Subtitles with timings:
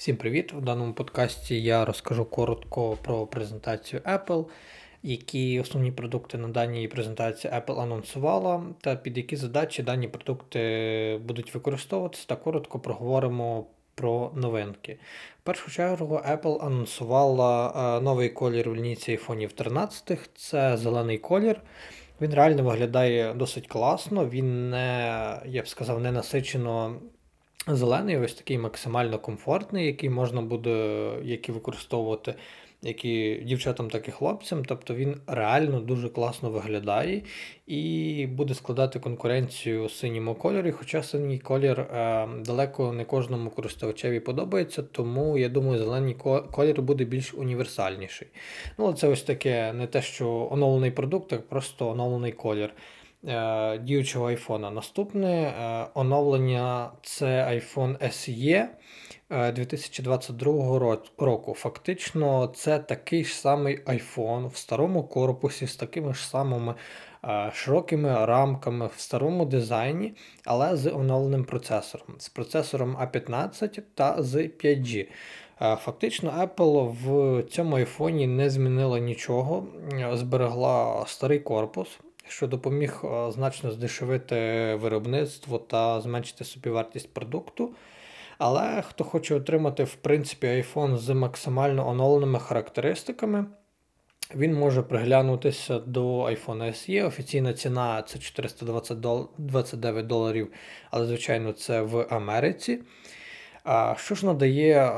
[0.00, 0.52] Всім привіт!
[0.52, 4.46] У даному подкасті я розкажу коротко про презентацію Apple,
[5.02, 11.54] які основні продукти на даній презентації Apple анонсувала, та під які задачі дані продукти будуть
[11.54, 14.98] використовуватися, та коротко проговоримо про новинки.
[15.40, 21.60] В першу чергу Apple анонсувала е, новий колір в лінійці iPhone 13, це зелений колір.
[22.20, 27.00] Він реально виглядає досить класно, він не, я б сказав, не насичено
[27.66, 32.34] Зелений ось такий максимально комфортний, який можна буде який використовувати
[32.82, 34.64] як і дівчатам, так і хлопцям.
[34.64, 37.22] Тобто він реально дуже класно виглядає
[37.66, 40.72] і буде складати конкуренцію синьому кольорі.
[40.72, 46.14] Хоча синій колір е, далеко не кожному користувачеві подобається, тому я думаю, зелений
[46.52, 48.28] колір буде більш універсальніший.
[48.78, 52.72] Ну, це ось таке не те, що оновлений продукт, а просто оновлений колір.
[53.28, 54.70] Е, діючого айфона.
[54.70, 58.66] Наступне е, оновлення це iPhone SE
[59.52, 61.54] 2022 е, року.
[61.54, 66.74] Фактично, це такий ж самий iPhone в старому корпусі з такими ж самими
[67.52, 75.06] широкими рамками в старому дизайні, але з оновленим процесором, з процесором A15 та з 5G.
[75.58, 79.66] Фактично, Apple в цьому айфоні не змінила нічого,
[80.14, 81.98] зберегла старий корпус
[82.30, 84.34] що допоміг е, значно здешевити
[84.74, 87.74] виробництво та зменшити собівартість продукту.
[88.38, 93.46] Але хто хоче отримати, в принципі, iPhone з максимально оновленими характеристиками,
[94.34, 97.06] він може приглянутися до iPhone SE.
[97.06, 100.52] Офіційна ціна це 429 доларів,
[100.90, 102.80] але, звичайно, це в Америці.
[103.96, 104.92] Що ж надає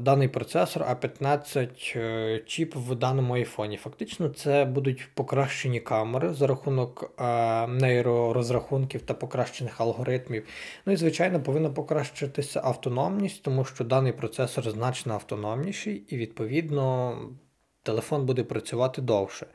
[0.00, 3.76] даний процесор A15 е, чіп в даному айфоні?
[3.76, 7.14] Фактично, це будуть покращені камери за рахунок
[7.68, 10.46] нейророзрахунків та покращених алгоритмів.
[10.86, 17.16] Ну і, звичайно, повинна покращитися автономність, тому що даний процесор значно автономніший і, відповідно,
[17.82, 19.46] телефон буде працювати довше.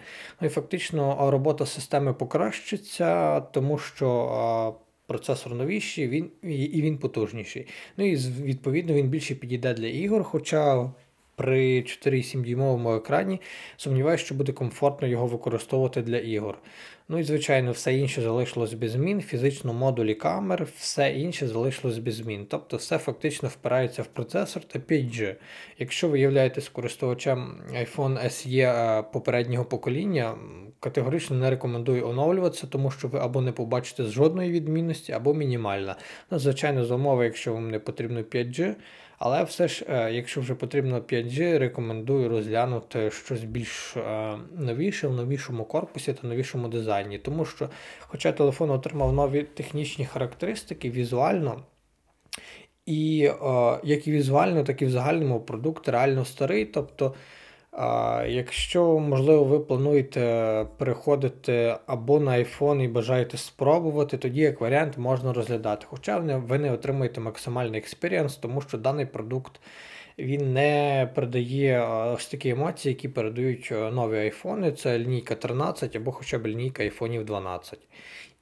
[0.42, 7.68] Ну і фактично робота системи покращиться, тому що процесор новіший він, і він потужніший.
[7.98, 10.92] Ну і відповідно він більше підійде для ігор, хоча
[11.36, 13.42] при 4,7 дюймовому екрані
[13.78, 16.58] сумніваюся, що буде комфортно його використовувати для ігор.
[17.08, 22.16] Ну і, звичайно, все інше залишилось без змін, фізично модулі камер, все інше залишилось без
[22.16, 22.48] змін.
[22.50, 25.36] Тобто все фактично впирається в процесор та 5G.
[25.80, 30.36] Якщо ви являєтесь користувачем iPhone SE е, попереднього покоління,
[30.80, 35.96] категорично не рекомендую оновлюватися, тому що ви або не побачите жодної відмінності, або мінімальна.
[36.32, 38.76] Ну, Звичайно, за умови, якщо вам не потрібно 5G.
[39.26, 45.14] Але все ж, е, якщо вже потрібно 5G, рекомендую розглянути щось більш е, новіше в
[45.14, 46.93] новішому корпусі та новішому дизайні.
[47.18, 51.64] Тому що, хоча телефон отримав нові технічні характеристики візуально,
[52.86, 56.66] і е, як і візуально, так і в загальному продукт реально старий.
[56.66, 57.14] тобто
[58.28, 65.34] Якщо, можливо, ви плануєте переходити або на iPhone і бажаєте спробувати, тоді як варіант можна
[65.34, 65.86] розглядати.
[65.90, 69.62] Хоча ви не отримуєте максимальний experience, тому що даний продукт
[70.20, 74.72] він не передає ось такі емоції, які передають нові айфони.
[74.72, 77.80] Це лінійка 13 або хоча б лінійка iPhone 12.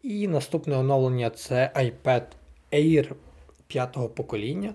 [0.04, 2.24] І наступне оновлення це iPad
[2.72, 3.12] Air
[3.68, 4.74] 5 покоління.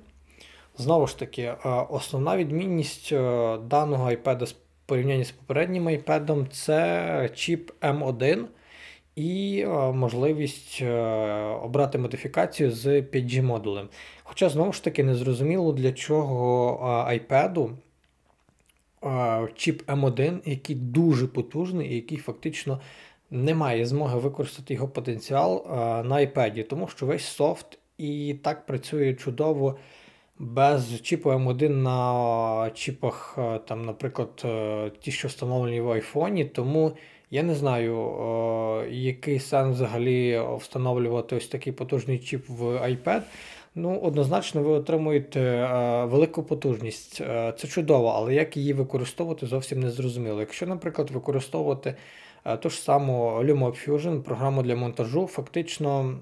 [0.78, 1.56] Знову ж таки, е,
[1.90, 3.18] основна відмінність е,
[3.58, 4.54] даного iPad в
[4.86, 8.44] порівнянні з попереднім iPad це чіп M1
[9.16, 10.82] і е, можливість
[11.62, 13.88] обрати модифікацію з 5G модулем.
[14.22, 16.78] Хоча, знову ж таки, не зрозуміло, для чого
[17.10, 17.70] iPad
[19.54, 22.80] чіп M1, який дуже потужний і який фактично
[23.30, 25.64] не має змоги використати його потенціал
[26.04, 29.76] на iPad, тому що весь софт і так працює чудово
[30.38, 36.96] без чіпу М1 на чіпах, е, там, наприклад, е, ті, що встановлені в айфоні, тому
[37.30, 43.22] я не знаю, е, який сенс взагалі встановлювати ось такий потужний чіп в iPad.
[43.74, 45.66] Ну, однозначно, ви отримуєте
[46.04, 47.14] велику потужність.
[47.58, 50.40] Це чудово, але як її використовувати, зовсім не зрозуміло.
[50.40, 51.94] Якщо, наприклад, використовувати
[52.60, 56.18] ту ж саму Lumo Fusion, програму для монтажу, фактично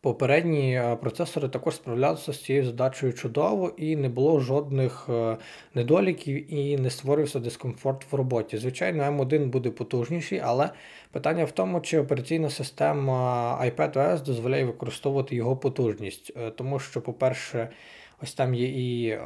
[0.00, 5.36] Попередні е, процесори також справлялися з цією задачею чудово і не було жодних е,
[5.74, 8.58] недоліків і не створився дискомфорт в роботі.
[8.58, 10.70] Звичайно, M1 буде потужніший, але
[11.12, 16.32] питання в тому, чи операційна система iPadOS дозволяє використовувати його потужність.
[16.36, 17.68] Е, тому що, по-перше,
[18.22, 19.18] Ось там є і,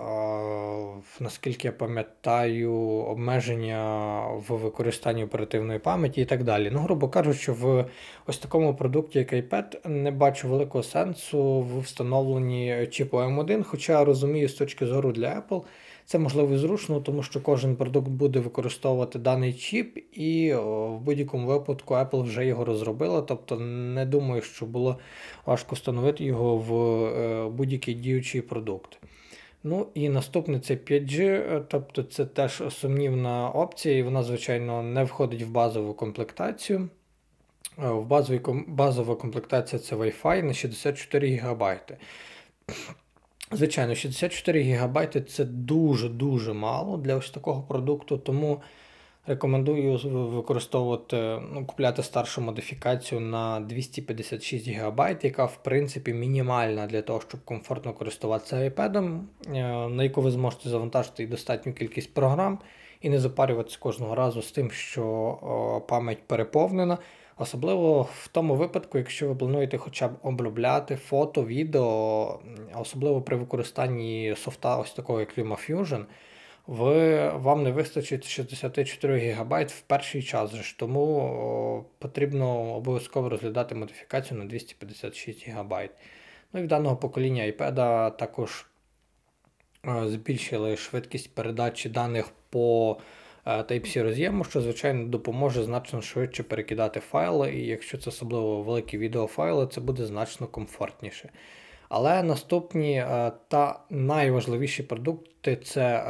[1.20, 6.70] наскільки я пам'ятаю, обмеження в використанні оперативної пам'яті і так далі.
[6.72, 7.86] Ну, грубо кажучи, в
[8.26, 14.48] ось такому продукті, як iPad, не бачу великого сенсу в встановленні чіпу M1, хоча розумію,
[14.48, 15.62] з точки зору для Apple.
[16.04, 21.46] Це можливо і зручно, тому що кожен продукт буде використовувати даний чіп, і в будь-якому
[21.46, 23.22] випадку Apple вже його розробила.
[23.22, 24.98] Тобто не думаю, що було
[25.46, 28.81] важко встановити його в е, будь-який діючий продукт.
[29.64, 35.04] Ну і наступне це 5G, е, тобто це теж сумнівна опція, і вона, звичайно, не
[35.04, 36.88] входить в базову комплектацію.
[37.78, 41.80] Е, в базовій, базова комплектація це Wi-Fi на 64 ГБ.
[43.52, 48.62] Звичайно, 64 ГБ це дуже-дуже мало для ось такого продукту, тому
[49.26, 49.98] рекомендую
[50.28, 51.16] використовувати,
[51.52, 57.92] ну, купляти старшу модифікацію на 256 ГБ, яка, в принципі, мінімальна для того, щоб комфортно
[57.92, 62.58] користуватися iPad, е, на яку ви зможете завантажити достатню кількість програм
[63.00, 66.98] і не запарюватися кожного разу з тим, що пам'ять переповнена.
[67.38, 72.38] Особливо в тому випадку, якщо ви плануєте хоча б обробляти фото, відео,
[72.74, 76.04] особливо при використанні софта, ось такого як LumaFusion,
[76.66, 83.74] ви, вам не вистачить 64 ГБ в перший час, ж, тому о, потрібно обов'язково розглядати
[83.74, 85.90] модифікацію на 256 ГБ.
[86.52, 88.66] Ну і в даного покоління iPad також
[89.84, 92.96] о, збільшили швидкість передачі даних по
[93.46, 99.66] Type-C роз'єму, що, звичайно, допоможе значно швидше перекидати файли, і якщо це особливо великі відеофайли,
[99.66, 101.30] це буде значно комфортніше.
[101.94, 106.02] Але наступні е, та найважливіші продукти це е,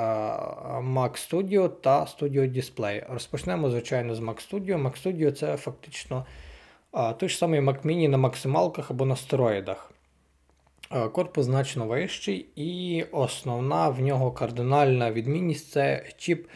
[0.80, 3.12] Mac Studio та Studio Display.
[3.12, 4.82] Розпочнемо, звичайно, з Mac Studio.
[4.82, 6.26] Mac Studio це фактично
[6.94, 9.92] е, той ж самий Mac Mini на максималках або на стероїдах.
[11.12, 16.46] Корпус значно вищий, і основна в нього кардинальна відмінність це чіп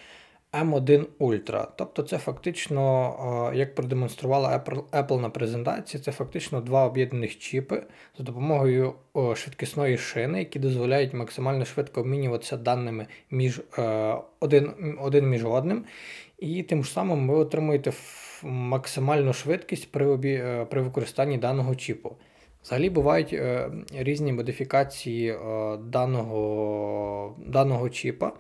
[0.63, 1.67] M1 Ultra.
[1.77, 7.83] Тобто це фактично, як продемонструвала Apple на презентації, це фактично два об'єднаних чіпи
[8.19, 8.95] за допомогою
[9.35, 15.85] швидкісної шини, які дозволяють максимально швидко обмінюватися даними між е, один, один між одним.
[16.39, 17.93] І тим самим ви отримуєте
[18.43, 20.33] максимальну швидкість при обі...
[20.33, 22.17] Е, при використанні даного чіпу.
[22.63, 25.39] Взагалі бувають е, різні модифікації
[25.81, 28.33] даного, даного чіпа.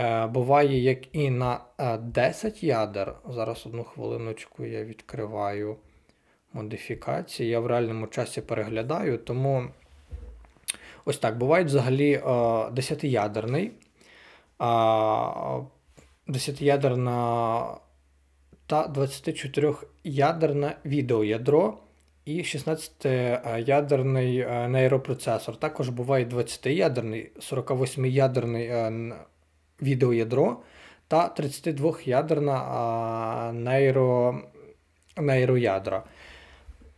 [0.00, 1.60] Е, буває як і на
[2.00, 3.14] 10 е, ядер.
[3.28, 5.76] Зараз одну хвилиночку я відкриваю
[6.52, 7.48] модифікації.
[7.48, 9.64] Я в реальному часі переглядаю, тому
[11.04, 11.38] ось так.
[11.38, 13.70] Бувають взагалі 10-ядерний.
[14.60, 14.64] Е,
[16.28, 17.76] 10-ядерна
[18.66, 21.78] та 24-ядерне відеоядро.
[22.24, 25.56] І 16-ядерний нейропроцесор.
[25.56, 28.68] Також буває 20-ядерний, 48-ядерний
[29.82, 30.56] відеоядро
[31.08, 34.40] та 32-ядерна нейро,
[35.16, 36.02] нейроядра.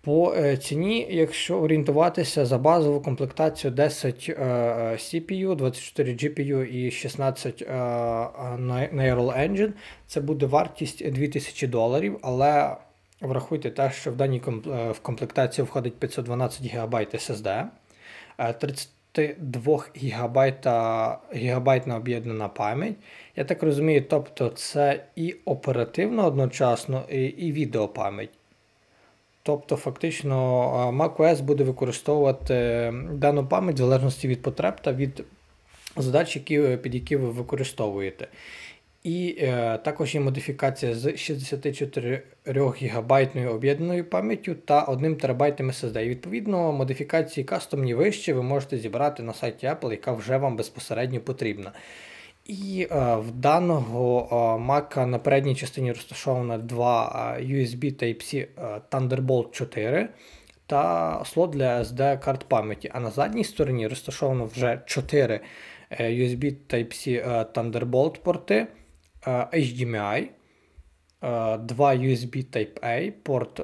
[0.05, 4.35] По е, ціні, якщо орієнтуватися за базову комплектацію 10 е,
[4.93, 7.75] CPU, 24 GPU і 16 е,
[8.95, 9.73] Neural Engine,
[10.07, 12.77] це буде вартість 2000 доларів, але
[13.21, 14.43] врахуйте те, що в даній
[15.03, 17.65] комплектації входить 512 ГБ SSD.
[19.15, 22.95] 30 2 гігабайта, гігабайтна об'єднана пам'ять.
[23.37, 28.31] Я так розумію, тобто це і оперативно одночасно, і, і відеопам'ять.
[29.43, 32.55] Тобто, фактично, macOS буде використовувати
[33.13, 35.25] дану пам'ять в залежності від потреб та від
[35.97, 38.29] задач, які, під які ви використовуєте.
[39.05, 43.13] І е, також є модифікація з 64 ГБ
[43.51, 46.01] об'єднаною пам'яттю та 1 ТБ SSD.
[46.01, 51.21] І відповідно, модифікації кастомні вищі ви можете зібрати на сайті Apple, яка вже вам безпосередньо
[51.21, 51.73] потрібна.
[52.45, 54.35] І е, в даного е,
[54.73, 60.09] Mac на передній частині розташовано два е, USB Type-C е, Thunderbolt 4
[60.67, 62.91] та слот для SD карт пам'яті.
[62.95, 65.41] А на задній стороні розташовано вже 4
[65.91, 68.67] е, USB Type-C Thunderbolt порти.
[69.27, 70.29] HDMI,
[71.59, 73.61] два USB Type-A, порт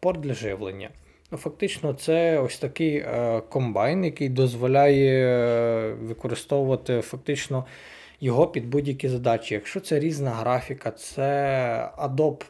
[0.00, 0.90] порт для живлення.
[1.30, 3.04] Ну, Фактично, це ось такий
[3.48, 7.66] комбайн, який дозволяє використовувати фактично
[8.20, 9.54] його під будь-які задачі.
[9.54, 12.44] Якщо це різна графіка, це Adobe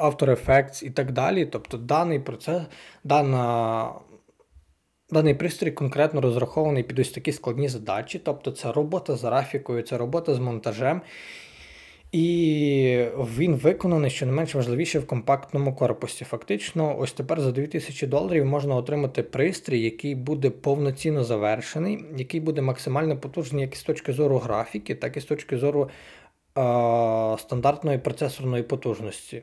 [0.00, 1.46] After Effects і так далі.
[1.46, 2.62] Тобто даний процес,
[3.04, 3.92] дана
[5.10, 9.98] Даний пристрій конкретно розрахований під ось такі складні задачі, тобто це робота з графікою, це
[9.98, 11.02] робота з монтажем.
[12.12, 13.06] І
[13.38, 16.24] він виконаний, що не менш важливіше, в компактному корпусі.
[16.24, 22.62] Фактично, ось тепер за 2000 доларів можна отримати пристрій, який буде повноцінно завершений, який буде
[22.62, 25.90] максимально потужний як з точки зору графіки, так і з точки зору е-
[27.38, 29.42] стандартної процесорної потужності.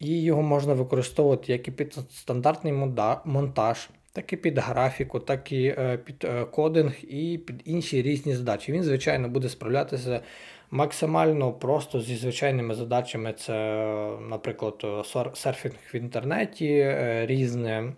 [0.00, 2.72] І його можна використовувати як і під стандартний
[3.24, 8.34] монтаж, так і під графіку, так і е, під е, кодинг і під інші різні
[8.34, 8.72] задачі.
[8.72, 10.20] Він, звичайно, буде справлятися
[10.70, 13.32] максимально просто зі звичайними задачами.
[13.32, 13.54] Це,
[14.30, 17.92] наприклад, серфінг в інтернеті, е, різне.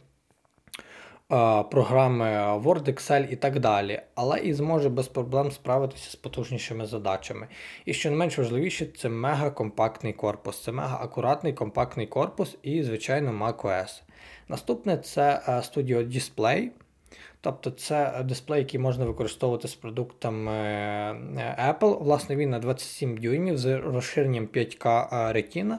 [1.71, 2.25] Програми
[2.65, 7.47] Word, Excel і так далі, але і зможе без проблем справитися з потужнішими задачами.
[7.85, 12.83] І що не менш важливіше, це мега компактний корпус, це мега акуратний компактний корпус і,
[12.83, 14.03] звичайно, macOS.
[14.49, 16.69] Наступне це е, Studio Display.
[17.41, 22.03] Тобто це дисплей, який можна використовувати з продуктами е, Apple.
[22.03, 25.77] Власне, він на 27 дюймів з розширенням 5K Retina.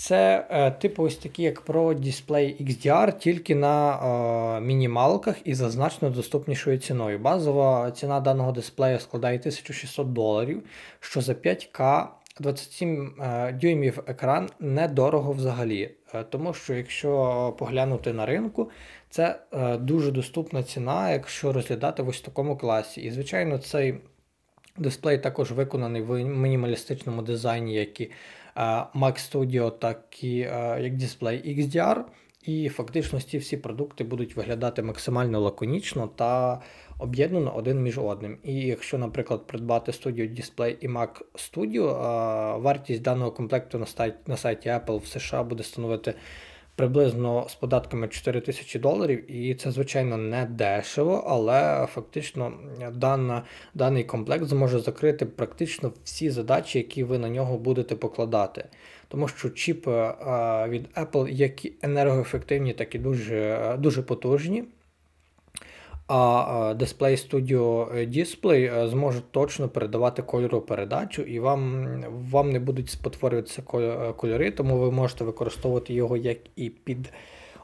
[0.00, 3.96] Це е, типу ось такий, як Pro Display XDR, тільки на
[4.56, 7.18] е, мінімалках і за значно доступнішою ціною.
[7.18, 10.62] Базова ціна даного дисплея складає 1600 доларів,
[11.00, 12.06] що за 5К
[12.40, 15.90] 27 е, дюймів екран недорого взагалі.
[16.14, 18.70] Е, тому що, якщо поглянути на ринку,
[19.10, 23.00] це е, дуже доступна ціна, якщо розглядати в ось такому класі.
[23.00, 23.94] І, звичайно, цей
[24.78, 28.00] дисплей також виконаний в мінімалістичному дизайні, як
[28.94, 30.36] Mac Studio, так і
[30.82, 32.04] як дисплей XDR.
[32.46, 36.60] І фактично ці всі продукти будуть виглядати максимально лаконічно та
[36.98, 38.38] об'єднано один між одним.
[38.44, 41.82] І якщо, наприклад, придбати Studio Display і Mac Studio,
[42.60, 43.86] вартість даного комплекту
[44.26, 46.14] на сайті, Apple в США буде становити
[46.80, 52.52] приблизно з податками 4 тисячі доларів, і це, звичайно, не дешево, але фактично
[52.94, 53.42] дана,
[53.74, 58.64] даний комплект зможе закрити практично всі задачі, які ви на нього будете покладати.
[59.08, 60.14] Тому що чіпи
[60.68, 64.64] від Apple як енергоефективні, так і дуже, дуже потужні.
[66.12, 73.62] А Display Studio Display зможе точно передавати кольору передачу, і вам вам не будуть спотворюватися
[74.16, 77.12] кольори, тому ви можете використовувати його як і під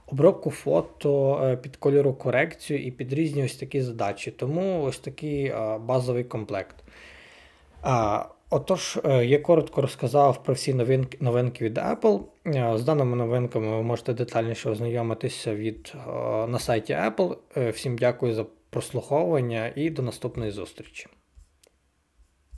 [0.07, 4.31] обробку фото, під кольору корекцію і під різні ось такі задачі.
[4.31, 6.77] Тому ось такий базовий комплект.
[8.51, 12.21] Отож, е, я коротко розказав про всі новинки новинки від Apple.
[12.47, 16.11] Е, з даними новинками ви можете детальніше ознайомитися від, е,
[16.47, 17.37] на сайті Apple.
[17.71, 21.07] Всім дякую за прослуховування і до наступної зустрічі.